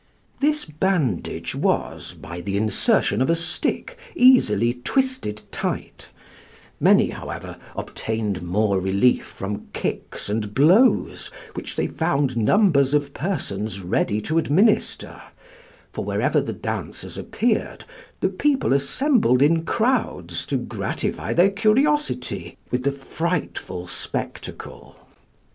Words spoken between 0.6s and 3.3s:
bandage was, by the insertion of